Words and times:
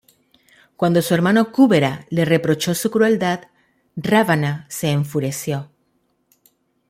Cuando 0.77 1.03
su 1.03 1.13
hermano 1.13 1.51
Kúbera 1.51 2.07
le 2.09 2.25
reprochó 2.25 2.73
su 2.73 2.89
crueldad, 2.89 3.43
Rávana 3.95 4.65
se 4.67 4.89
enfureció. 4.89 5.69